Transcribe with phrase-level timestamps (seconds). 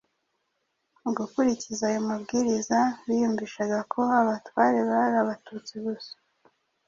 [1.01, 3.61] mu gukurikiza ayo mabwiriza biyumvisha
[3.91, 6.13] ko abatware bari Abatutsi gusa